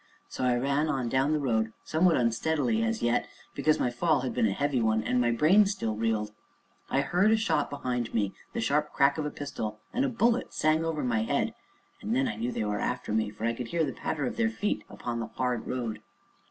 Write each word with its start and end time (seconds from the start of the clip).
So 0.27 0.43
I 0.43 0.57
ran 0.57 0.87
on 0.89 1.09
down 1.09 1.31
the 1.31 1.37
road, 1.37 1.73
somewhat 1.83 2.17
unsteadily 2.17 2.81
as 2.81 3.03
yet, 3.03 3.27
because 3.53 3.79
my 3.79 3.91
fall 3.91 4.21
had 4.21 4.33
been 4.33 4.47
a 4.47 4.51
heavy 4.51 4.81
one, 4.81 5.03
and 5.03 5.21
my 5.21 5.29
brain 5.29 5.67
still 5.67 5.93
reeled. 5.95 6.31
I 6.89 7.01
heard 7.01 7.29
a 7.29 7.37
shout 7.37 7.69
behind 7.69 8.11
me 8.11 8.33
the 8.53 8.61
sharp 8.61 8.93
crack 8.93 9.19
of 9.19 9.27
a 9.27 9.29
pistol, 9.29 9.79
and 9.93 10.03
a 10.03 10.09
bullet 10.09 10.55
sang 10.55 10.83
over 10.83 11.03
my 11.03 11.21
head; 11.21 11.53
and 12.01 12.15
then 12.15 12.27
I 12.27 12.35
knew 12.35 12.51
they 12.51 12.63
were 12.63 12.79
after 12.79 13.13
me, 13.13 13.29
for 13.29 13.45
I 13.45 13.53
could 13.53 13.67
hear 13.67 13.83
the 13.85 13.93
patter 13.93 14.25
of 14.25 14.37
their 14.37 14.49
feet 14.49 14.83
upon 14.89 15.19
the 15.19 15.27
hard 15.27 15.67
road. 15.67 16.01